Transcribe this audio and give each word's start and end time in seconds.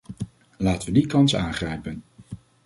Laten 0.57 0.87
we 0.87 0.93
die 0.93 1.07
kans 1.07 1.35
aangrijpen! 1.35 2.03